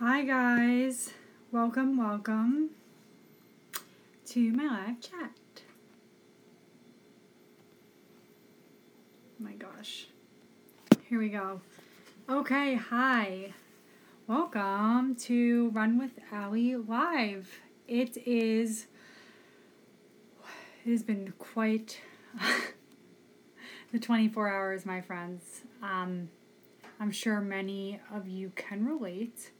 [0.00, 1.12] Hi, guys.
[1.50, 2.70] Welcome, welcome
[4.26, 5.32] to my live chat.
[9.40, 10.06] my gosh.
[11.08, 11.62] Here we go.
[12.28, 13.54] Okay, hi.
[14.28, 17.58] Welcome to Run with Alli Live.
[17.88, 18.86] It is.
[20.84, 22.00] It has been quite
[23.92, 25.62] the 24 hours, my friends.
[25.82, 26.28] Um,
[27.00, 29.50] I'm sure many of you can relate.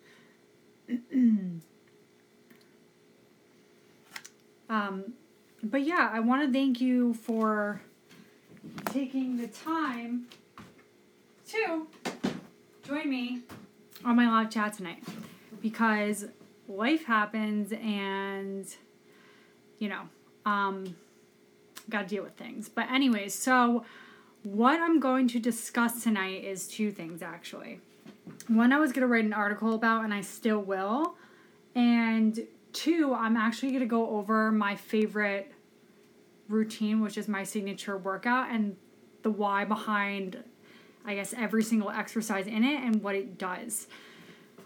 [4.69, 5.13] um,
[5.63, 7.81] but yeah, I want to thank you for
[8.87, 10.27] taking the time
[11.49, 11.87] to
[12.87, 13.43] join me
[14.05, 15.03] on my live chat tonight.
[15.61, 16.27] Because
[16.69, 18.67] life happens and
[19.79, 20.03] you know
[20.45, 20.95] um
[21.89, 22.69] got to deal with things.
[22.69, 23.85] But anyways so
[24.43, 27.81] what i'm going to discuss tonight is two things actually
[28.49, 31.15] one I was going to write an article about, and I still will.
[31.75, 35.53] And two, I'm actually going to go over my favorite
[36.49, 38.77] routine, which is my signature workout, and
[39.23, 40.43] the why behind,
[41.05, 43.87] I guess, every single exercise in it and what it does.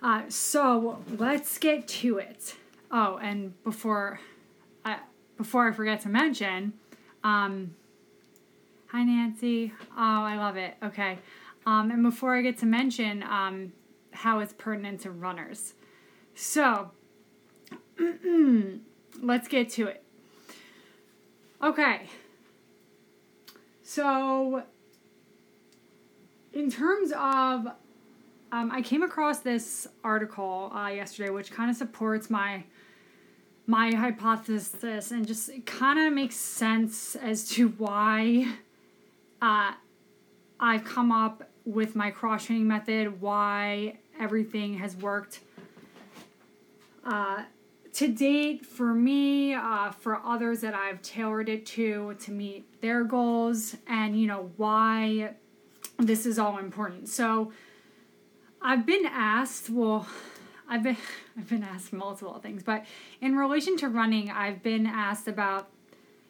[0.03, 2.57] Uh, so let's get to it.
[2.91, 4.21] Oh, and before,
[4.85, 4.99] I
[5.37, 6.75] before I forget to mention,
[7.25, 7.75] um,
[8.89, 9.73] hi Nancy.
[9.93, 10.75] Oh, I love it.
[10.83, 11.19] Okay.
[11.67, 13.73] Um, and before I get to mention um,
[14.13, 15.75] how it's pertinent to runners.
[16.35, 16.91] So,
[19.23, 20.03] let's get to it.
[21.63, 22.03] Okay.
[23.83, 24.65] So,
[26.53, 27.69] in terms of,
[28.51, 32.65] um, I came across this article uh, yesterday, which kind of supports my
[33.65, 38.57] my hypothesis and just kind of makes sense as to why
[39.41, 39.73] uh,
[40.59, 45.41] I've come up with my cross training method, why everything has worked
[47.05, 47.43] uh,
[47.95, 53.05] to date for me, uh, for others that I've tailored it to to meet their
[53.05, 55.35] goals, and you know why
[55.99, 57.09] this is all important.
[57.09, 57.53] So
[58.61, 60.07] I've been asked, well,
[60.69, 60.97] I've been
[61.37, 62.85] I've been asked multiple things, but
[63.21, 65.69] in relation to running, I've been asked about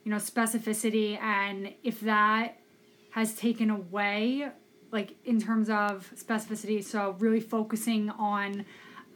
[0.05, 2.59] you know specificity and if that
[3.11, 4.51] has taken away
[4.93, 6.85] like in terms of specificity.
[6.85, 8.65] So really focusing on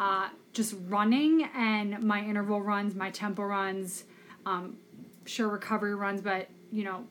[0.01, 4.05] uh, just running and my interval runs, my tempo runs,
[4.45, 4.77] um,
[5.27, 7.05] sure recovery runs, but you know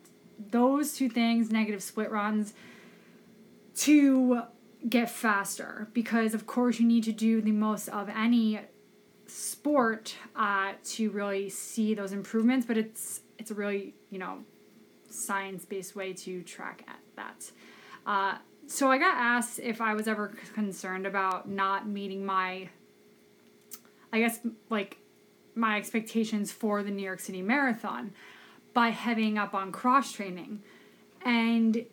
[0.52, 2.54] those two things, negative split runs,
[3.76, 4.42] to
[4.90, 8.60] get faster because of course you need to do the most of any
[9.28, 14.38] sport uh, to really see those improvements but it's it's a really you know
[15.10, 17.52] science-based way to track at that
[18.06, 18.38] uh,
[18.68, 22.70] so I got asked if I was ever concerned about not meeting my,
[24.12, 24.40] I guess,
[24.70, 24.98] like
[25.56, 28.14] my expectations for the New York City Marathon
[28.74, 30.62] by heading up on cross training.
[31.24, 31.86] And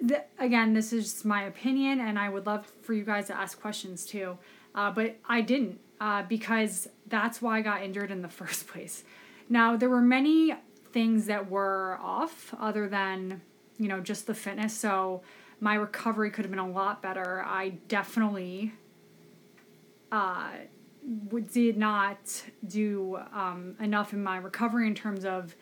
[0.00, 3.60] the, again, this is my opinion, and I would love for you guys to ask
[3.60, 4.38] questions too.
[4.74, 9.04] Uh, but I didn't uh, because that's why I got injured in the first place.
[9.48, 10.54] Now, there were many
[10.92, 13.42] things that were off other than,
[13.78, 14.76] you know, just the fitness.
[14.76, 15.22] So,
[15.60, 17.42] my recovery could have been a lot better.
[17.44, 18.72] I definitely
[20.12, 20.50] uh,
[21.52, 25.54] did not do um, enough in my recovery in terms of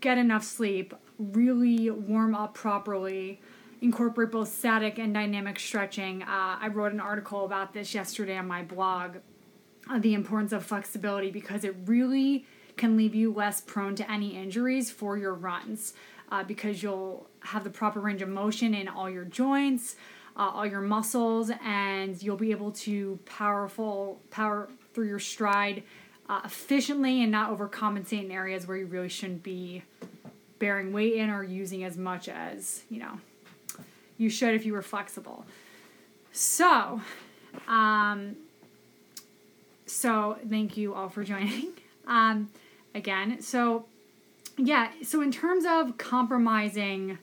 [0.00, 3.40] get enough sleep, really warm up properly,
[3.80, 6.22] incorporate both static and dynamic stretching.
[6.22, 9.16] Uh, I wrote an article about this yesterday on my blog,
[9.98, 12.46] the importance of flexibility, because it really
[12.76, 15.92] can leave you less prone to any injuries for your runs
[16.32, 19.96] uh, because you'll have the proper range of motion in all your joints,
[20.34, 25.82] uh, all your muscles, and you'll be able to powerful power through your stride
[26.30, 29.82] uh, efficiently and not overcompensate in areas where you really shouldn't be
[30.58, 33.20] bearing weight in or using as much as you know
[34.16, 35.44] you should if you were flexible.
[36.32, 37.02] So,
[37.68, 38.36] um,
[39.84, 41.72] so thank you all for joining.
[42.06, 42.50] Um,
[42.94, 43.84] again, so
[44.56, 47.18] yeah, so in terms of compromising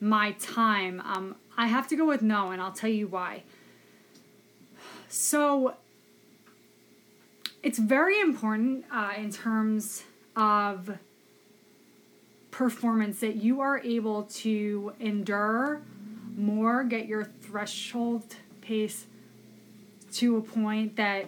[0.00, 3.42] my time, um, I have to go with no, and I'll tell you why.
[5.08, 5.76] So
[7.62, 10.04] it's very important uh, in terms
[10.36, 10.98] of
[12.50, 15.82] performance that you are able to endure
[16.36, 19.06] more, get your threshold pace
[20.12, 21.26] to a point that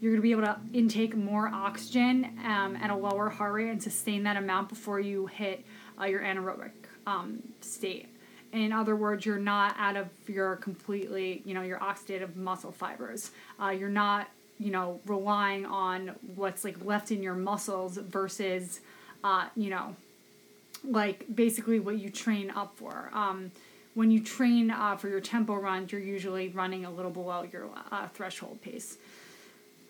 [0.00, 3.70] you're going to be able to intake more oxygen um, at a lower heart rate
[3.70, 5.64] and sustain that amount before you hit
[6.00, 6.72] uh, your anaerobic
[7.06, 8.08] um, state.
[8.52, 13.30] in other words, you're not out of your completely, you know, your oxidative muscle fibers.
[13.60, 14.28] Uh, you're not,
[14.58, 18.80] you know, relying on what's like left in your muscles versus,
[19.24, 19.96] uh, you know,
[20.84, 23.10] like basically what you train up for.
[23.12, 23.50] Um,
[23.94, 27.68] when you train uh, for your tempo runs, you're usually running a little below your
[27.90, 28.98] uh, threshold pace.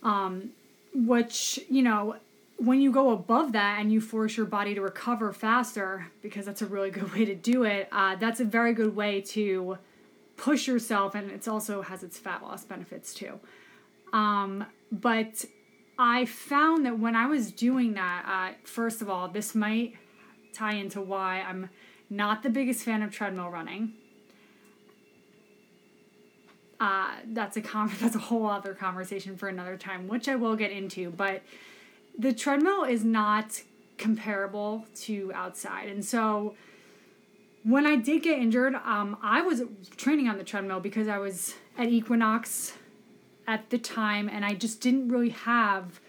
[0.02, 0.50] Um,
[0.94, 2.16] which, you know,
[2.58, 6.62] when you go above that and you force your body to recover faster, because that's
[6.62, 9.78] a really good way to do it, uh, that's a very good way to
[10.36, 13.40] push yourself, and it also has its fat loss benefits too.
[14.12, 15.44] Um, but
[15.98, 19.94] I found that when I was doing that, uh, first of all, this might
[20.52, 21.70] tie into why I'm
[22.10, 23.94] not the biggest fan of treadmill running.
[26.78, 30.56] Uh, that's a con- that's a whole other conversation for another time, which I will
[30.56, 31.10] get into.
[31.10, 31.42] But
[32.18, 33.62] the treadmill is not
[33.98, 35.88] comparable to outside.
[35.88, 36.54] And so
[37.62, 39.62] when I did get injured, um, I was
[39.96, 42.74] training on the treadmill because I was at Equinox
[43.46, 46.00] at the time and I just didn't really have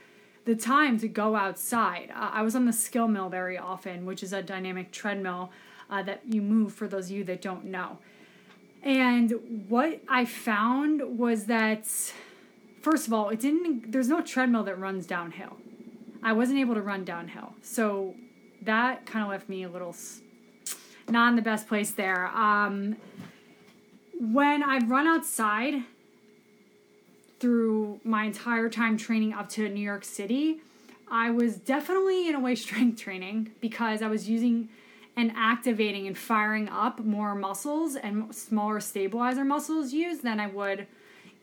[0.45, 2.11] the time to go outside.
[2.15, 5.51] Uh, I was on the Skillmill very often, which is a dynamic treadmill
[5.89, 7.97] uh, that you move for those of you that don't know.
[8.87, 11.85] And what I found was that,
[12.81, 15.57] first of all, it didn't, there's no treadmill that runs downhill.
[16.23, 17.53] I wasn't able to run downhill.
[17.61, 18.15] So
[18.61, 19.93] that kind of left me a little
[21.09, 22.27] not in the best place there.
[22.27, 22.95] Um,
[24.21, 25.83] when I've run outside
[27.41, 30.61] through my entire time training up to New York City,
[31.11, 34.69] I was definitely in a way strength training because I was using
[35.17, 40.85] and activating and firing up more muscles and smaller stabilizer muscles used than I would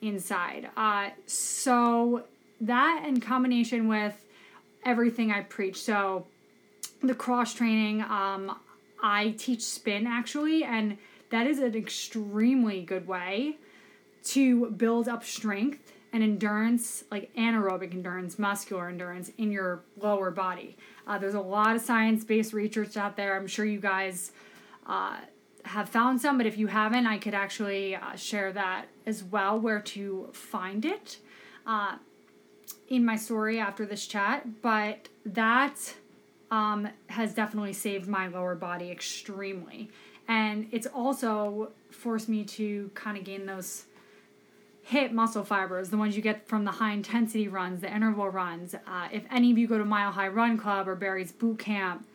[0.00, 0.70] inside.
[0.76, 2.22] Uh, so
[2.60, 4.14] that in combination with
[4.84, 5.82] everything I preach.
[5.82, 6.26] So
[7.02, 8.56] the cross training, um,
[9.02, 10.96] I teach spin actually, and
[11.30, 13.56] that is an extremely good way
[14.26, 20.76] to build up strength and endurance, like anaerobic endurance, muscular endurance in your lower body.
[21.08, 23.36] Uh, there's a lot of science based research out there.
[23.36, 24.30] I'm sure you guys
[24.86, 25.16] uh,
[25.64, 29.58] have found some, but if you haven't, I could actually uh, share that as well,
[29.58, 31.18] where to find it.
[31.66, 31.96] Uh,
[32.88, 35.94] in my story after this chat, but that
[36.50, 39.90] um, has definitely saved my lower body extremely.
[40.28, 43.86] And it's also forced me to kind of gain those
[44.84, 48.74] hip muscle fibers, the ones you get from the high intensity runs, the interval runs.
[48.74, 52.06] Uh, if any of you go to Mile High Run Club or Barry's Boot Camp,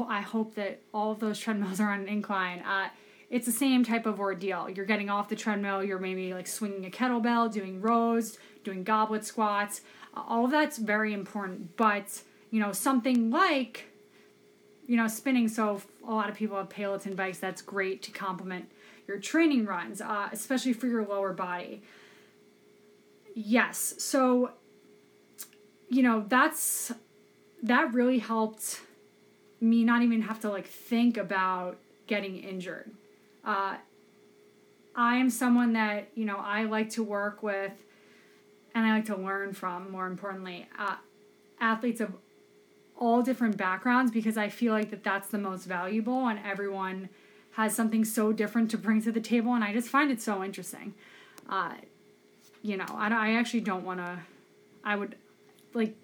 [0.00, 2.60] I hope that all of those treadmills are on an incline.
[2.60, 2.88] Uh,
[3.30, 4.68] it's the same type of ordeal.
[4.68, 9.24] You're getting off the treadmill, you're maybe like swinging a kettlebell, doing rows, doing goblet
[9.24, 9.82] squats.
[10.16, 11.76] Uh, all of that's very important.
[11.76, 13.84] But, you know, something like,
[14.88, 15.46] you know, spinning.
[15.46, 17.38] So a lot of people have Peloton bikes.
[17.38, 18.68] That's great to complement
[19.06, 21.82] your training runs, uh, especially for your lower body.
[23.34, 23.94] Yes.
[23.98, 24.52] So,
[25.88, 26.92] you know, that's,
[27.62, 28.80] that really helped
[29.60, 32.90] me not even have to like think about getting injured.
[33.44, 33.76] Uh,
[34.94, 37.72] I am someone that, you know, I like to work with
[38.74, 40.96] and I like to learn from, more importantly, uh,
[41.60, 42.12] athletes of
[42.98, 47.08] all different backgrounds because I feel like that that's the most valuable and everyone
[47.56, 50.44] has something so different to bring to the table and I just find it so
[50.44, 50.92] interesting.
[51.48, 51.72] Uh,
[52.62, 54.18] you know, I, I actually don't want to,
[54.84, 55.16] I would,
[55.72, 55.96] like,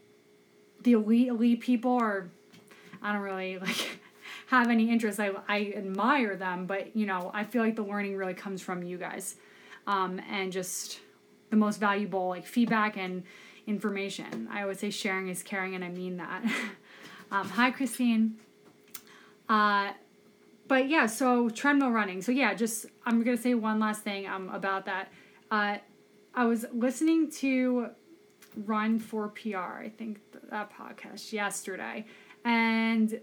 [0.83, 2.31] the elite, elite people are,
[3.03, 4.01] I don't really, like,
[4.47, 5.21] have any interest.
[5.21, 8.83] I, I admire them, but, you know, I feel like the learning really comes from
[8.83, 9.37] you guys.
[9.87, 11.01] Um, and just
[11.51, 13.25] the most valuable like feedback and
[13.67, 14.49] information.
[14.51, 16.45] I always say sharing is caring, and I mean that.
[17.31, 18.37] um, hi, Christine.
[19.51, 19.91] Uh,
[20.73, 22.23] but yeah, so treadmill running.
[22.23, 25.13] So yeah, just I'm gonna say one last thing um, about that.
[25.51, 25.77] Uh,
[26.35, 27.89] I was listening to
[28.57, 32.07] Run for PR, I think that podcast yesterday,
[32.43, 33.21] and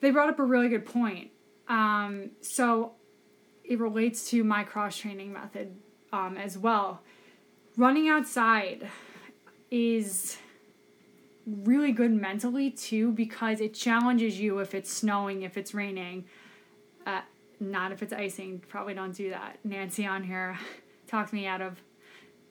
[0.00, 1.30] they brought up a really good point.
[1.68, 2.94] Um, so
[3.62, 5.76] it relates to my cross training method
[6.12, 7.00] um, as well.
[7.76, 8.88] Running outside
[9.70, 10.36] is
[11.46, 16.24] really good mentally too because it challenges you if it's snowing, if it's raining.
[17.06, 17.20] Uh,
[17.60, 18.62] not if it's icing.
[18.68, 19.58] Probably don't do that.
[19.64, 20.58] Nancy on here
[21.06, 21.80] talked me out of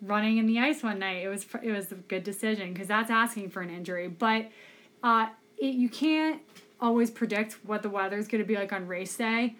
[0.01, 1.23] running in the ice one night.
[1.23, 4.07] It was it was a good decision because that's asking for an injury.
[4.07, 4.49] But
[5.03, 6.41] uh, it, you can't
[6.79, 9.55] always predict what the weather is going to be like on race day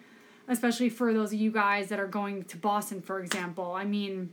[0.48, 3.72] especially for those of you guys that are going to Boston, for example.
[3.72, 4.32] I mean,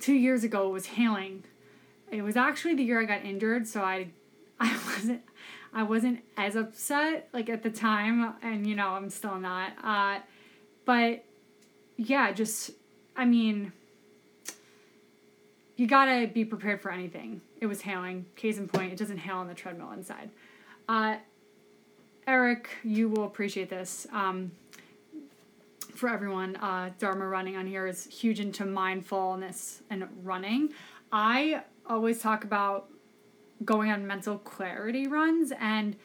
[0.00, 1.44] two years ago it was hailing.
[2.10, 4.08] It was actually the year I got injured, so I,
[4.60, 5.22] I wasn't.
[5.72, 9.72] I wasn't as upset like at the time, and you know I'm still not.
[9.82, 10.20] Uh,
[10.84, 11.24] but
[11.96, 12.70] yeah, just
[13.16, 13.72] I mean,
[15.76, 17.40] you gotta be prepared for anything.
[17.60, 18.26] It was hailing.
[18.36, 20.30] Case in point, it doesn't hail on the treadmill inside.
[20.88, 21.16] Uh,
[22.26, 24.06] Eric, you will appreciate this.
[24.12, 24.52] Um,
[25.94, 30.70] for everyone, uh, Dharma Running on here is huge into mindfulness and running.
[31.10, 32.90] I always talk about
[33.64, 35.96] going on mental clarity runs, and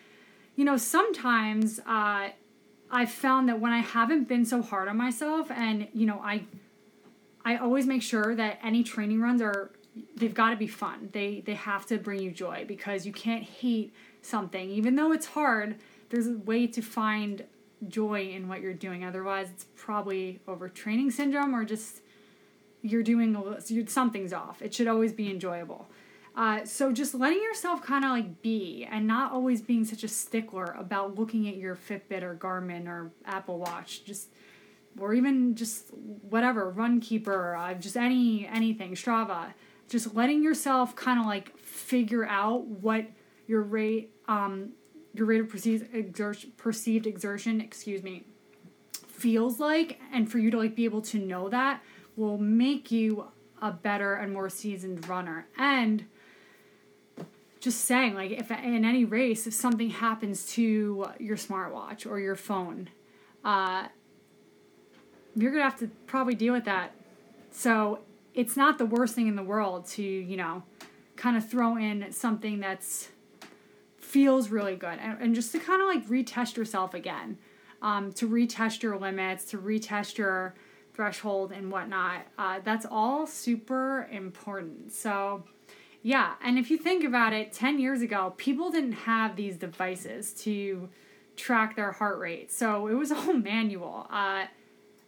[0.55, 2.29] you know, sometimes uh,
[2.89, 6.45] I've found that when I haven't been so hard on myself, and you know, I
[7.43, 9.71] I always make sure that any training runs are
[10.15, 11.09] they've got to be fun.
[11.11, 15.27] They they have to bring you joy because you can't hate something even though it's
[15.27, 15.75] hard.
[16.09, 17.45] There's a way to find
[17.87, 19.03] joy in what you're doing.
[19.03, 22.01] Otherwise, it's probably overtraining syndrome or just
[22.81, 23.35] you're doing
[23.87, 24.61] something's off.
[24.61, 25.87] It should always be enjoyable.
[26.35, 30.07] Uh, so just letting yourself kind of like be and not always being such a
[30.07, 34.05] stickler about looking at your Fitbit or Garmin or Apple Watch.
[34.05, 34.29] Just
[34.99, 39.53] or even just whatever Runkeeper, uh, just any anything Strava.
[39.89, 43.05] Just letting yourself kind of like figure out what
[43.47, 44.71] your rate um,
[45.13, 48.23] your rate of perceived exertion, perceived exertion, excuse me,
[49.07, 51.81] feels like, and for you to like be able to know that
[52.15, 53.25] will make you
[53.61, 55.47] a better and more seasoned runner.
[55.57, 56.05] And
[57.61, 62.35] just saying, like, if in any race, if something happens to your smartwatch or your
[62.35, 62.89] phone,
[63.45, 63.87] uh,
[65.35, 66.93] you're gonna have to probably deal with that.
[67.51, 67.99] So
[68.33, 70.63] it's not the worst thing in the world to, you know,
[71.15, 73.09] kind of throw in something that's
[73.99, 77.37] feels really good and, and just to kind of like retest yourself again
[77.81, 80.53] um, to retest your limits to retest your
[80.93, 85.43] threshold and whatnot uh, that's all super important so
[86.01, 90.33] yeah and if you think about it 10 years ago people didn't have these devices
[90.33, 90.89] to
[91.37, 92.51] track their heart rate.
[92.51, 94.07] So it was all manual.
[94.09, 94.45] Uh,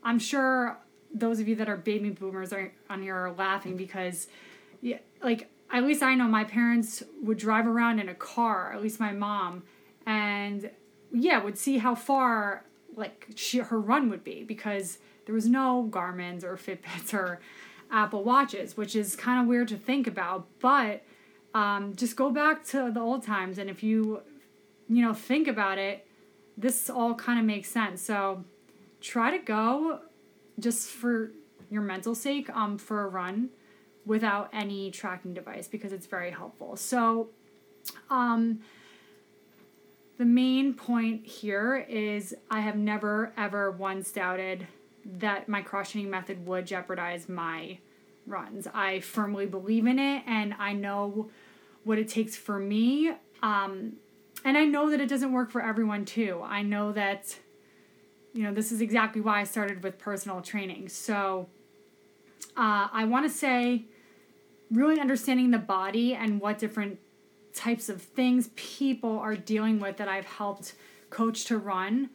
[0.03, 0.77] i'm sure
[1.13, 4.27] those of you that are baby boomers are on here are laughing because
[4.81, 8.81] yeah, like at least I know my parents would drive around in a car, at
[8.81, 9.63] least my mom,
[10.05, 10.69] and
[11.11, 15.83] yeah, would see how far like she her run would be because there was no
[15.83, 17.39] Garmin's or Fitbits or
[17.93, 21.03] Apple Watches, which is kind of weird to think about, but
[21.53, 24.21] um, just go back to the old times and if you
[24.89, 26.05] you know think about it,
[26.57, 28.01] this all kind of makes sense.
[28.01, 28.43] So
[28.99, 29.99] try to go
[30.59, 31.31] just for
[31.69, 33.49] your mental sake um for a run
[34.05, 36.75] without any tracking device because it's very helpful.
[36.75, 37.29] So,
[38.09, 38.59] um,
[40.17, 44.67] the main point here is I have never ever once doubted
[45.05, 47.77] that my cross training method would jeopardize my
[48.25, 48.67] runs.
[48.73, 51.29] I firmly believe in it and I know
[51.83, 53.13] what it takes for me.
[53.41, 53.93] Um,
[54.45, 56.41] and I know that it doesn't work for everyone too.
[56.43, 57.37] I know that,
[58.33, 60.89] you know, this is exactly why I started with personal training.
[60.89, 61.47] So
[62.57, 63.85] uh, I want to say
[64.71, 66.99] really understanding the body and what different
[67.53, 70.73] types of things people are dealing with that I've helped
[71.09, 72.09] coach to run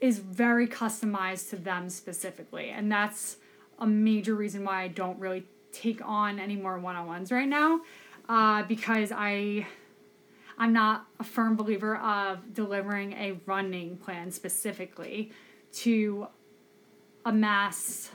[0.00, 2.68] is very customized to them specifically.
[2.68, 3.38] And that's
[3.78, 7.80] a major reason why I don't really take on any more one-on-ones right now
[8.28, 9.66] uh, because I
[10.58, 15.30] I'm not a firm believer of delivering a running plan specifically
[15.74, 16.28] to
[17.26, 18.10] a mass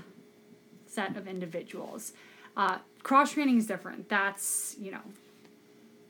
[0.87, 2.13] set of individuals.
[2.57, 4.09] Uh, cross training is different.
[4.09, 5.01] That's, you know,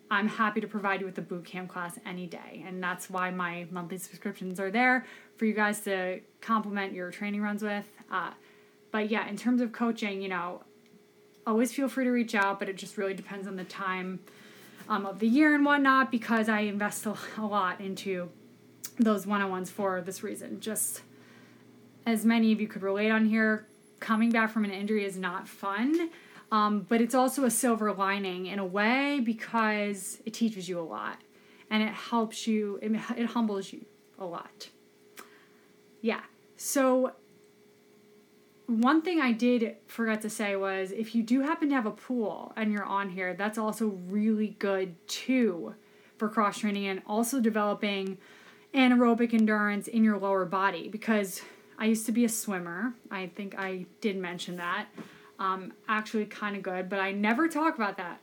[0.10, 2.64] I'm happy to provide you with a boot camp class any day.
[2.66, 5.06] And that's why my monthly subscriptions are there
[5.36, 7.88] for you guys to complement your training runs with.
[8.12, 8.32] Uh,
[8.92, 10.64] but yeah, in terms of coaching, you know,
[11.48, 14.20] always feel free to reach out, but it just really depends on the time
[14.90, 18.30] um, of the year and whatnot because I invest a, lot into
[19.00, 20.60] those one on ones for this reason.
[20.60, 21.02] Just
[22.06, 23.68] as many of you could relate on here,
[24.00, 26.10] coming back from an injury is not fun.
[26.52, 30.84] Um, but it's also a silver lining in a way because it teaches you a
[30.84, 31.18] lot
[31.70, 33.86] and it helps you, it, it humbles you
[34.20, 34.68] a lot.
[36.02, 36.20] Yeah.
[36.58, 37.14] So,
[38.72, 41.92] one thing I did forget to say was if you do happen to have a
[41.92, 45.76] pool and you're on here, that's also really good too
[46.18, 48.18] for cross training and also developing
[48.74, 51.42] anaerobic endurance in your lower body because
[51.78, 52.94] I used to be a swimmer.
[53.10, 54.88] I think I did mention that
[55.42, 58.22] um, actually kind of good, but I never talk about that.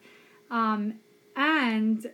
[0.50, 0.94] Um,
[1.36, 2.10] and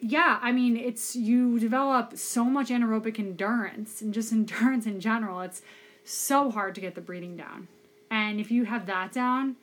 [0.00, 5.40] yeah, I mean, it's you develop so much anaerobic endurance and just endurance in general.
[5.40, 5.62] It's
[6.08, 7.68] so hard to get the breathing down.
[8.10, 9.56] And if you have that down,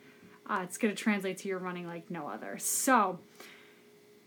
[0.47, 2.57] uh, it's going to translate to your running like no other.
[2.59, 3.19] So,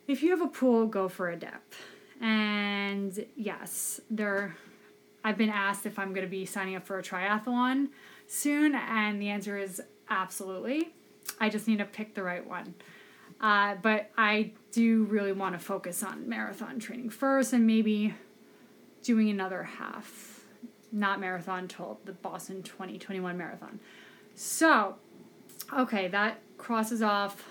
[0.09, 1.75] if you have a pool, go for a dip.
[2.21, 4.57] And yes, there
[5.25, 7.89] I've been asked if I'm going to be signing up for a triathlon
[8.27, 10.93] soon, and the answer is absolutely.
[11.41, 12.75] I just need to pick the right one.
[13.41, 18.15] Uh, but I do really want to focus on marathon training first and maybe
[19.03, 20.38] doing another half,
[20.93, 23.81] not marathon until the Boston 2021 marathon.
[24.35, 24.97] So,
[25.77, 27.49] okay, that crosses off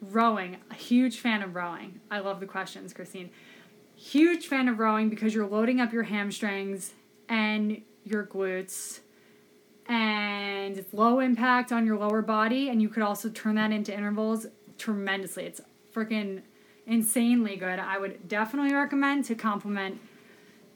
[0.00, 0.56] rowing.
[0.70, 2.00] A huge fan of rowing.
[2.10, 3.30] I love the questions, Christine.
[3.96, 6.94] Huge fan of rowing because you're loading up your hamstrings
[7.28, 9.00] and your glutes
[9.86, 13.94] and it's low impact on your lower body and you could also turn that into
[13.94, 14.46] intervals
[14.78, 15.44] tremendously.
[15.44, 15.60] It's
[15.94, 16.42] freaking
[16.86, 17.78] insanely good.
[17.78, 20.00] I would definitely recommend to complement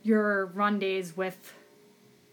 [0.05, 1.55] your run days with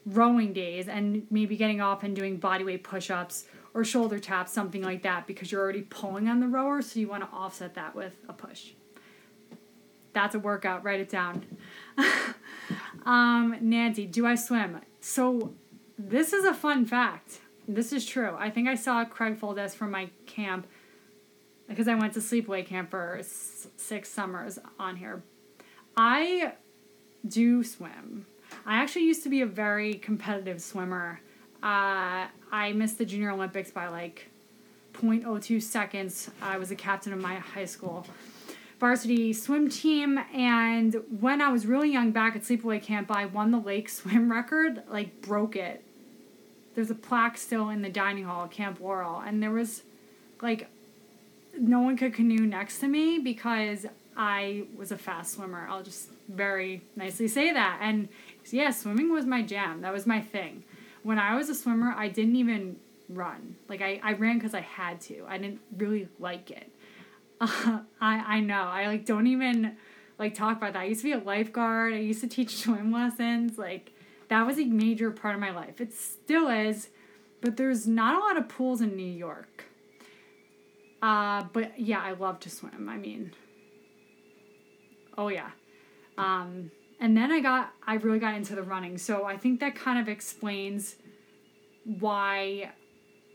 [0.06, 5.02] rowing days and maybe getting off and doing bodyweight push-ups or shoulder taps, something like
[5.04, 8.14] that, because you're already pulling on the rower, so you want to offset that with
[8.28, 8.72] a push.
[10.14, 10.84] That's a workout.
[10.84, 11.46] Write it down.
[13.06, 14.82] um, Nancy, do I swim?
[15.00, 15.54] So,
[15.98, 17.40] this is a fun fact.
[17.68, 18.36] This is true.
[18.38, 20.68] I think I saw Craig Foldes from my camp
[21.70, 25.24] because I went to sleepaway camp for six summers on here.
[25.96, 26.54] I
[27.28, 28.26] do swim.
[28.66, 31.22] I actually used to be a very competitive swimmer.
[31.64, 34.30] Uh, I missed the Junior Olympics by like
[34.94, 36.30] 0.02 seconds.
[36.42, 38.06] I was a captain of my high school
[38.82, 43.52] varsity swim team, and when I was really young back at sleepaway camp, I won
[43.52, 45.84] the lake swim record, like broke it.
[46.74, 49.84] There's a plaque still in the dining hall at Camp Laurel, and there was
[50.42, 50.68] like
[51.58, 55.68] no one could canoe next to me because I was a fast swimmer.
[55.70, 57.80] I'll just very nicely say that.
[57.82, 58.10] And
[58.50, 59.82] yeah, swimming was my jam.
[59.82, 60.64] That was my thing.
[61.04, 62.78] When I was a swimmer, I didn't even
[63.10, 63.56] run.
[63.68, 65.26] Like I, I ran because I had to.
[65.28, 66.72] I didn't really like it.
[67.40, 68.64] Uh, I I know.
[68.64, 69.78] I like don't even
[70.20, 70.82] like talk about that.
[70.82, 71.94] I used to be a lifeguard.
[71.94, 73.58] I used to teach swim lessons.
[73.58, 73.92] Like
[74.28, 75.82] that was a major part of my life.
[75.82, 76.90] It still is,
[77.42, 79.66] but there's not a lot of pools in New York.
[81.02, 82.88] Uh, but yeah, I love to swim.
[82.88, 83.32] I mean,
[85.18, 85.52] oh yeah.
[86.18, 88.98] Um, and then I got, I really got into the running.
[88.98, 90.96] So I think that kind of explains
[91.84, 92.72] why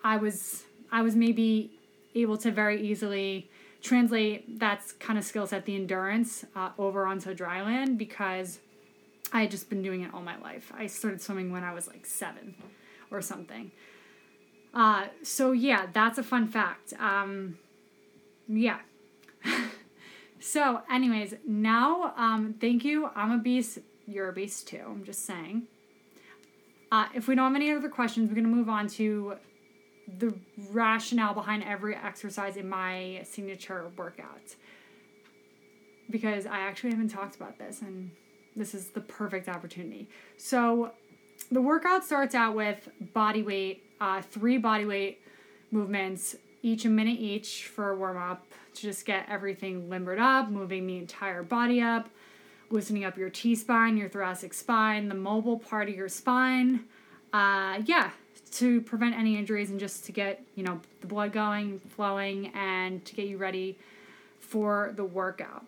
[0.05, 1.73] I was, I was maybe
[2.15, 3.51] able to very easily
[3.83, 8.61] translate that kind of skill set, the endurance, uh, over onto dryland because
[9.33, 10.73] I had just been doing it all my life.
[10.77, 12.55] I started swimming when I was like seven
[13.11, 13.73] or something.
[14.73, 16.93] Uh, so yeah, that's a fun fact.
[16.99, 17.59] Um,
[18.49, 18.79] yeah.
[20.47, 23.11] so, anyways, now um, thank you.
[23.17, 23.81] I'm a beast.
[24.07, 24.81] You're a beast too.
[24.87, 25.65] I'm just saying.
[26.93, 29.35] Uh, if we don't have any other questions, we're gonna move on to
[30.07, 30.33] the
[30.71, 34.55] rationale behind every exercise in my signature workout
[36.11, 38.13] because I actually haven't talked about this and
[38.55, 40.09] this is the perfect opportunity.
[40.37, 40.93] So,
[41.51, 45.23] the workout starts out with body weight, uh, three body weight
[45.73, 50.51] movements, each a minute each for a warm up to just get everything limbered up,
[50.51, 52.11] moving the entire body up,
[52.71, 56.85] loosening up your T spine, your thoracic spine, the mobile part of your spine.
[57.33, 58.11] Uh, yeah,
[58.53, 63.05] to prevent any injuries and just to get you know the blood going, flowing, and
[63.05, 63.79] to get you ready
[64.41, 65.65] for the workout.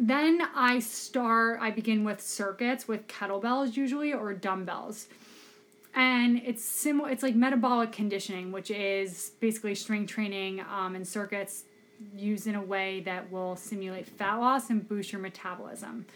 [0.00, 5.08] Then I start, I begin with circuits with kettlebells usually or dumbbells.
[5.98, 11.64] And it's similar, it's like metabolic conditioning, which is basically strength training um, and circuits
[12.16, 16.06] used in a way that will simulate fat loss and boost your metabolism.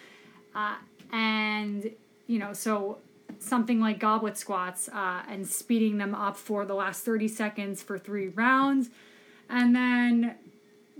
[0.55, 0.77] Uh,
[1.11, 1.91] and,
[2.29, 2.99] you know, so
[3.41, 7.99] something like goblet squats uh, and speeding them up for the last 30 seconds for
[7.99, 8.89] three rounds.
[9.51, 10.37] And then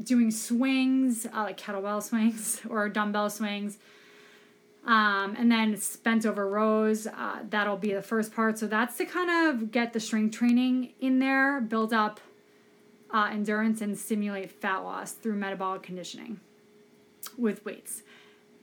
[0.03, 3.79] doing swings, uh, like kettlebell swings or dumbbell swings.
[4.85, 8.59] Um, and then bent over rows, uh, that'll be the first part.
[8.59, 12.21] So that's to kind of get the strength training in there, build up
[13.15, 16.41] uh, endurance, and stimulate fat loss through metabolic conditioning
[17.39, 18.03] with weights.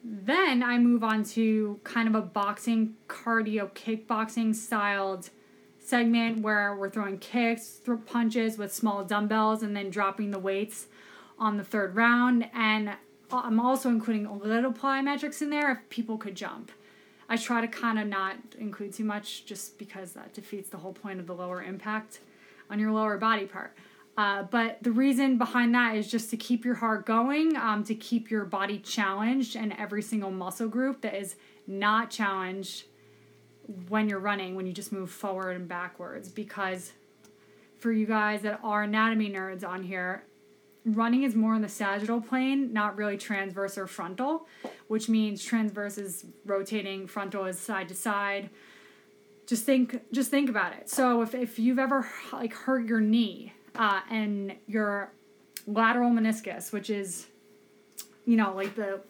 [0.03, 5.29] Then I move on to kind of a boxing, cardio, kickboxing styled
[5.79, 10.87] segment where we're throwing kicks, punches with small dumbbells, and then dropping the weights
[11.37, 12.49] on the third round.
[12.53, 12.95] And
[13.31, 16.71] I'm also including a little plyometrics in there if people could jump.
[17.27, 20.93] I try to kind of not include too much just because that defeats the whole
[20.93, 22.21] point of the lower impact
[22.69, 23.75] on your lower body part.
[24.17, 27.95] Uh, but the reason behind that is just to keep your heart going, um, to
[27.95, 31.35] keep your body challenged, and every single muscle group that is
[31.67, 32.85] not challenged
[33.87, 36.27] when you're running, when you just move forward and backwards.
[36.27, 36.91] Because
[37.77, 40.23] for you guys that are anatomy nerds on here,
[40.95, 44.47] running is more in the sagittal plane, not really transverse or frontal,
[44.87, 48.49] which means transverse is rotating, frontal is side to side.
[49.47, 50.89] Just think, just think about it.
[50.89, 55.11] So if, if you've ever like hurt your knee uh, and your
[55.65, 57.27] lateral meniscus, which is,
[58.25, 59.01] you know, like the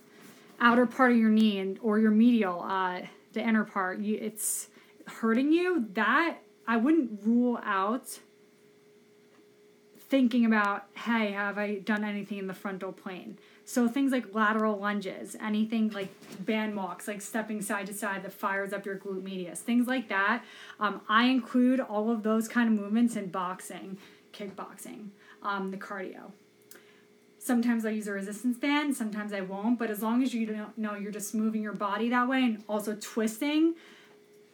[0.62, 3.02] outer part of your knee and or your medial, uh,
[3.34, 4.68] the inner part, you, it's
[5.08, 5.86] hurting you.
[5.94, 6.38] That
[6.68, 8.20] I wouldn't rule out
[10.10, 13.38] thinking about, hey, have I done anything in the frontal plane?
[13.64, 16.10] So things like lateral lunges, anything like
[16.44, 20.10] band walks, like stepping side to side that fires up your glute medius, things like
[20.10, 20.44] that.
[20.80, 23.98] Um, I include all of those kind of movements in boxing,
[24.34, 25.10] kickboxing,
[25.44, 26.32] um, the cardio.
[27.38, 30.76] Sometimes I use a resistance band, sometimes I won't, but as long as you don't
[30.78, 33.76] know you're just moving your body that way and also twisting,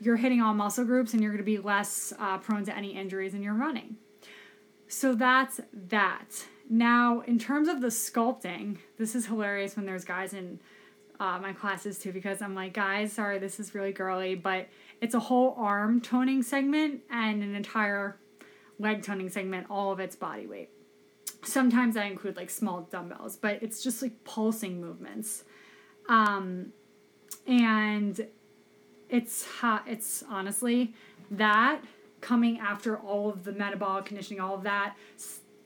[0.01, 2.89] you're hitting all muscle groups and you're going to be less uh, prone to any
[2.95, 3.95] injuries in your running.
[4.95, 6.45] So that's that.
[6.69, 10.62] Now, in terms of the sculpting, this is hilarious when there's guys in
[11.19, 14.69] uh, my classes too, because I'm like, guys, sorry, this is really girly, but
[15.01, 18.17] it's a whole arm toning segment and an entire
[18.79, 20.69] leg toning segment, all of its body weight.
[21.43, 25.43] Sometimes I include like small dumbbells, but it's just like pulsing movements.
[26.08, 26.71] Um,
[27.45, 28.25] and
[29.10, 30.93] it's hot, it's honestly
[31.31, 31.81] that
[32.25, 34.95] coming after all of the metabolic conditioning, all of that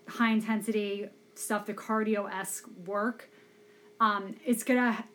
[0.09, 3.29] high intensity stuff, the cardio esque work,
[4.01, 5.05] um, it's gonna,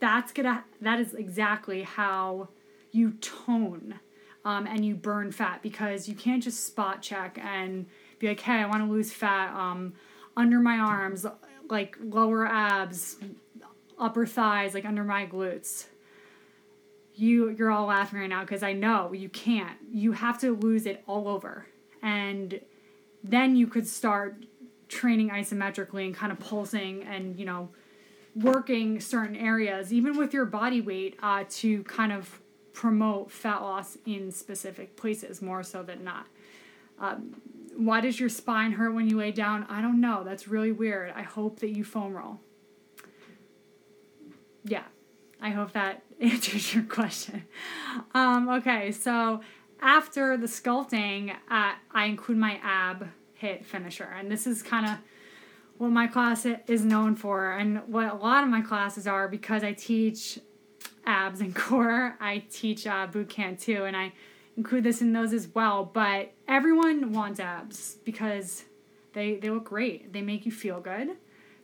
[0.00, 2.48] that's gonna, that is exactly how
[2.92, 4.00] you tone
[4.46, 7.84] um, and you burn fat because you can't just spot check and
[8.18, 9.92] be like, hey, I want to lose fat um,
[10.34, 11.26] under my arms,
[11.68, 13.16] like lower abs,
[13.98, 15.88] upper thighs, like under my glutes
[17.16, 19.78] you you're all laughing right now because I know you can't.
[19.90, 21.66] You have to lose it all over.
[22.02, 22.60] And
[23.24, 24.44] then you could start
[24.88, 27.70] training isometrically and kind of pulsing and, you know,
[28.34, 32.40] working certain areas, even with your body weight, uh, to kind of
[32.72, 36.26] promote fat loss in specific places more so than not.
[37.00, 37.40] Um,
[37.74, 39.66] why does your spine hurt when you lay down?
[39.68, 40.22] I don't know.
[40.24, 41.12] That's really weird.
[41.16, 42.40] I hope that you foam roll.
[44.64, 44.84] Yeah,
[45.40, 47.44] I hope that answers your question.
[48.14, 49.40] Um, okay, so
[49.80, 53.08] after the sculpting, uh, I include my ab
[53.42, 54.98] HIIT finisher, and this is kind of
[55.78, 59.62] what my class is known for, and what a lot of my classes are because
[59.62, 60.38] I teach
[61.06, 62.16] abs and core.
[62.20, 64.12] I teach uh, boot camp too, and I
[64.56, 65.84] include this in those as well.
[65.84, 68.64] But everyone wants abs because
[69.12, 70.12] they they look great.
[70.12, 71.10] They make you feel good.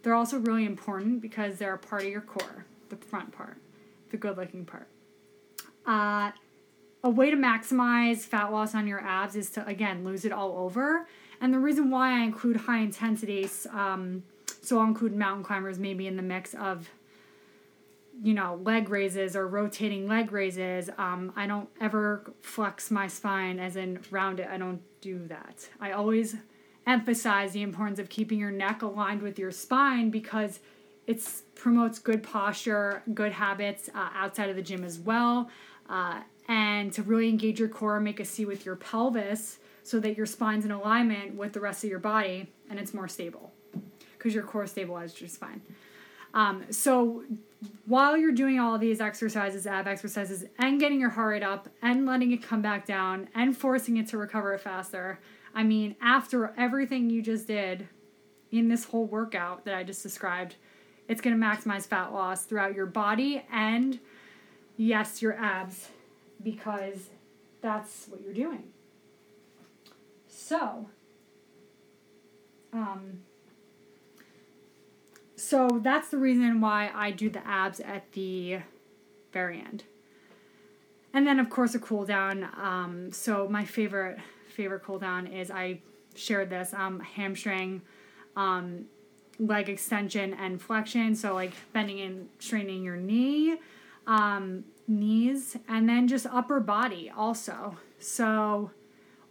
[0.03, 2.67] They're also really important because they're a part of your core,
[3.01, 3.59] the front part
[4.13, 4.87] the good looking part.
[5.85, 6.31] Uh,
[7.03, 10.57] a way to maximize fat loss on your abs is to, again, lose it all
[10.59, 11.09] over.
[11.41, 14.23] And the reason why I include high intensities, um,
[14.61, 16.89] so I'll include mountain climbers maybe in the mix of,
[18.23, 20.89] you know, leg raises or rotating leg raises.
[20.97, 24.47] Um, I don't ever flex my spine as in round it.
[24.49, 25.69] I don't do that.
[25.81, 26.37] I always
[26.87, 30.61] emphasize the importance of keeping your neck aligned with your spine because
[31.07, 31.23] it
[31.55, 35.51] promotes good posture, good habits uh, outside of the gym as well.
[35.89, 40.17] Uh, and to really engage your core, make a C with your pelvis so that
[40.17, 43.53] your spine's in alignment with the rest of your body and it's more stable
[44.17, 45.61] because your core stabilizes your spine.
[46.35, 47.25] Um, so
[47.87, 52.07] while you're doing all these exercises, ab exercises, and getting your heart rate up and
[52.07, 55.21] letting it come back down and forcing it to recover faster,
[55.55, 57.89] I mean, after everything you just did
[58.51, 60.57] in this whole workout that I just described,
[61.09, 63.99] it's going to maximize fat loss throughout your body and,
[64.77, 65.89] yes, your abs,
[66.43, 67.11] because
[67.61, 68.65] that's what you're doing.
[70.29, 70.89] So,
[72.73, 73.21] um,
[75.37, 78.61] so that's the reason why I do the abs at the
[79.33, 79.85] very end.
[81.15, 82.49] And then of course a cool down.
[82.57, 85.81] Um, so my favorite favorite cool down is I
[86.15, 87.83] shared this um, hamstring
[88.37, 88.87] um,
[89.47, 91.15] leg extension and flexion.
[91.15, 93.57] So like bending and straining your knee,
[94.07, 97.77] um, knees, and then just upper body also.
[97.99, 98.71] So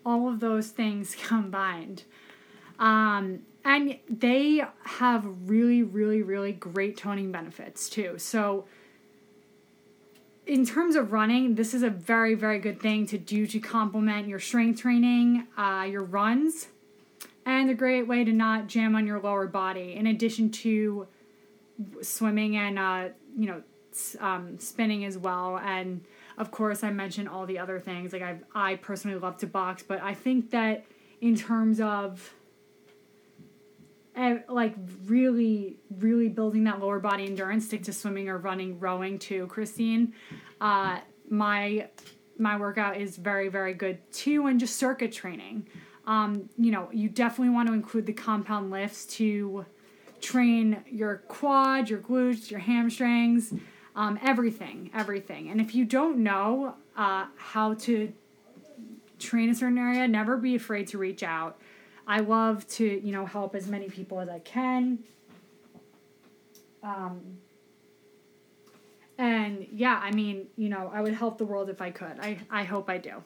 [0.05, 2.03] all of those things combined.
[2.79, 8.17] Um, and they have really, really, really great toning benefits too.
[8.17, 8.65] So
[10.47, 14.27] in terms of running, this is a very, very good thing to do to complement
[14.27, 16.69] your strength training, uh, your runs
[17.45, 21.07] and a great way to not jam on your lower body in addition to
[22.01, 23.61] swimming and uh, you know
[24.19, 26.03] um, spinning as well and
[26.37, 29.83] of course i mentioned all the other things like i i personally love to box
[29.83, 30.85] but i think that
[31.19, 32.33] in terms of
[34.15, 34.75] and like
[35.05, 40.13] really, really building that lower body endurance, stick to swimming or running, rowing too, Christine.
[40.59, 40.99] Uh,
[41.29, 41.87] my
[42.37, 45.67] my workout is very, very good too, and just circuit training.
[46.07, 49.65] Um, you know, you definitely want to include the compound lifts to
[50.19, 53.53] train your quads, your glutes, your hamstrings,
[53.95, 55.49] um, everything, everything.
[55.49, 58.11] And if you don't know uh, how to
[59.19, 61.59] train a certain area, never be afraid to reach out.
[62.07, 64.99] I love to, you know, help as many people as I can.
[66.83, 67.37] Um,
[69.17, 72.19] and yeah, I mean, you know, I would help the world if I could.
[72.19, 73.23] I, I hope I do.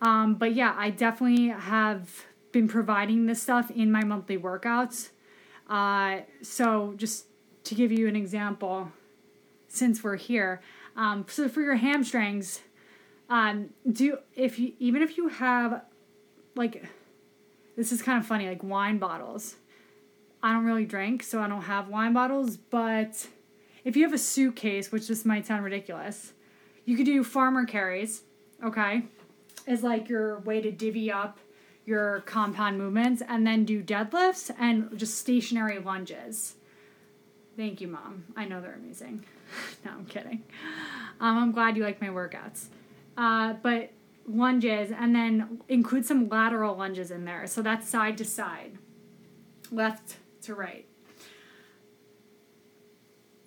[0.00, 5.10] Um, but yeah, I definitely have been providing this stuff in my monthly workouts.
[5.68, 7.26] Uh, so just
[7.64, 8.92] to give you an example,
[9.68, 10.60] since we're here,
[10.96, 12.60] um, so for your hamstrings,
[13.28, 15.82] um, do if you even if you have
[16.56, 16.84] like
[17.76, 19.56] this is kind of funny like wine bottles.
[20.42, 23.26] I don't really drink, so I don't have wine bottles, but
[23.84, 26.32] if you have a suitcase, which this might sound ridiculous,
[26.84, 28.22] you could do farmer carries,
[28.62, 29.02] okay?
[29.68, 31.38] Is like your way to divvy up
[31.84, 36.54] your compound movements and then do deadlifts and just stationary lunges.
[37.56, 38.24] Thank you, mom.
[38.36, 39.24] I know they're amazing.
[39.84, 40.42] no, I'm kidding.
[41.18, 42.66] Um, I'm glad you like my workouts.
[43.16, 43.90] Uh, but
[44.26, 47.46] lunges and then include some lateral lunges in there.
[47.46, 48.78] So that's side to side,
[49.72, 50.86] left to right.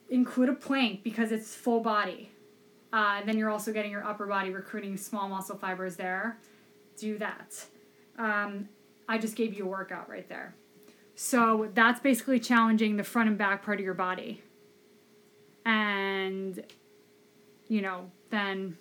[0.09, 2.30] Include a plank because it's full body.
[2.93, 6.37] Uh, then you're also getting your upper body recruiting small muscle fibers there.
[6.97, 7.65] Do that.
[8.17, 8.67] Um,
[9.07, 10.55] I just gave you a workout right there.
[11.15, 14.41] So that's basically challenging the front and back part of your body.
[15.65, 16.63] And,
[17.67, 18.77] you know, then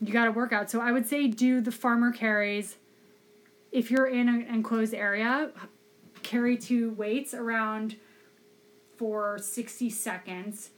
[0.00, 0.70] you got to work out.
[0.70, 2.76] So I would say do the farmer carries.
[3.70, 5.50] If you're in an enclosed area,
[6.22, 7.96] carry two weights around
[8.96, 10.70] for 60 seconds.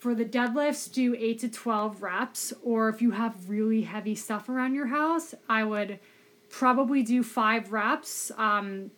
[0.00, 2.52] For the deadlifts, do 8 to 12 reps.
[2.62, 6.00] Or if you have really heavy stuff around your house, I would
[6.48, 8.90] probably do five reps um,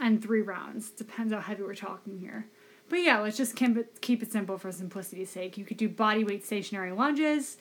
[0.00, 0.90] and three rounds.
[0.90, 2.46] Depends how heavy we're talking here.
[2.88, 5.58] But yeah, let's just keep it, keep it simple for simplicity's sake.
[5.58, 7.58] You could do body weight stationary lunges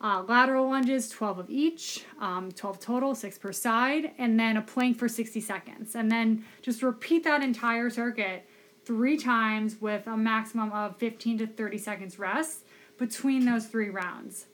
[0.00, 4.62] uh, lateral lunges, 12 of each, um, 12 total, 6 per side, and then a
[4.62, 5.96] plank for 60 seconds.
[5.96, 8.46] And then just repeat that entire circuit
[8.88, 12.64] three times with a maximum of 15 to 30 seconds rest
[12.96, 14.46] between those three rounds.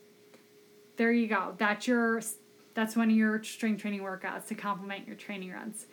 [0.97, 1.55] There you go.
[1.57, 2.21] That's your
[2.73, 5.85] that's one of your strength training workouts to complement your training runs.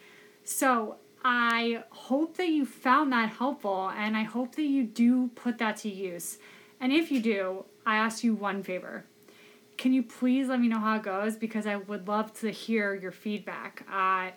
[0.43, 5.59] So I hope that you found that helpful and I hope that you do put
[5.59, 6.39] that to use.
[6.81, 9.05] And if you do, I ask you one favor
[9.79, 12.93] can you please let me know how it goes because I would love to hear
[12.93, 13.87] your feedback.
[13.91, 14.31] Uh,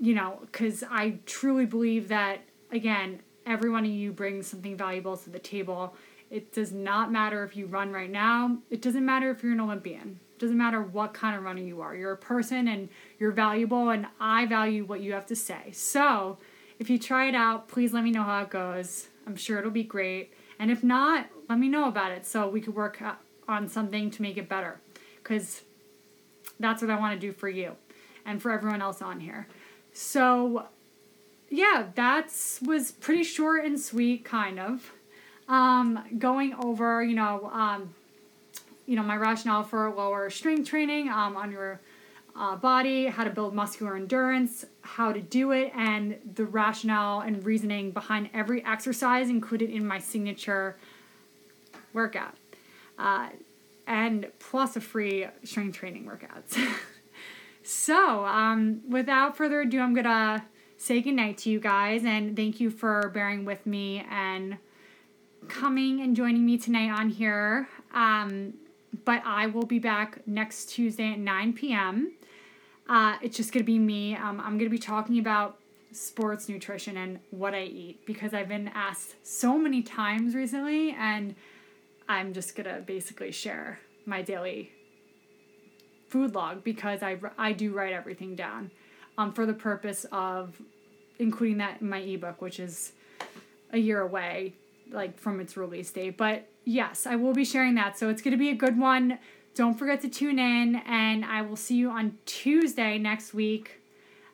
[0.00, 5.16] you know, because I truly believe that again, every one of you brings something valuable
[5.16, 5.94] to the table.
[6.30, 8.58] It does not matter if you run right now.
[8.70, 10.20] It doesn't matter if you're an Olympian.
[10.36, 11.96] It doesn't matter what kind of runner you are.
[11.96, 15.72] You're a person and you're valuable, and I value what you have to say.
[15.72, 16.38] So,
[16.78, 19.08] if you try it out, please let me know how it goes.
[19.26, 20.32] I'm sure it'll be great.
[20.58, 23.02] And if not, let me know about it so we could work
[23.48, 24.80] on something to make it better
[25.22, 25.62] because
[26.60, 27.76] that's what I want to do for you
[28.24, 29.48] and for everyone else on here.
[29.92, 30.66] So,
[31.50, 32.32] yeah, that
[32.64, 34.92] was pretty short and sweet, kind of.
[35.48, 37.94] Um, going over, you know, um,
[38.86, 41.80] you know, my rationale for lower strength training um, on your
[42.36, 47.44] uh, body, how to build muscular endurance, how to do it, and the rationale and
[47.44, 50.76] reasoning behind every exercise included in my signature
[51.92, 52.34] workout.
[52.98, 53.28] Uh,
[53.86, 56.58] and plus a free strength training workouts.
[57.62, 60.44] so, um, without further ado, I'm gonna
[60.78, 64.56] say goodnight to you guys and thank you for bearing with me and
[65.48, 67.68] coming and joining me tonight on here.
[67.92, 68.54] Um,
[69.04, 72.12] but I will be back next Tuesday at 9 p.m.
[72.88, 74.14] Uh, it's just gonna be me.
[74.14, 75.58] Um, I'm gonna be talking about
[75.90, 81.34] sports nutrition and what I eat because I've been asked so many times recently and
[82.08, 84.72] I'm just gonna basically share my daily
[86.08, 88.70] food log because I, I do write everything down
[89.18, 90.62] um, for the purpose of
[91.18, 92.92] including that in my ebook, which is
[93.72, 94.54] a year away,
[94.90, 96.16] like from its release date.
[96.16, 97.98] But yes, I will be sharing that.
[97.98, 99.18] So it's going to be a good one.
[99.54, 103.80] Don't forget to tune in, and I will see you on Tuesday next week.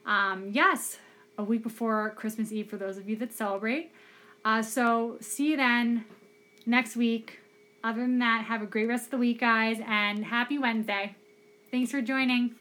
[0.04, 0.98] Um, yes,
[1.38, 3.90] a week before Christmas Eve for those of you that celebrate.
[4.44, 6.04] Uh, so see you then
[6.66, 7.40] next week.
[7.82, 11.16] Other than that, have a great rest of the week, guys, and happy Wednesday.
[11.70, 12.54] Thanks for joining.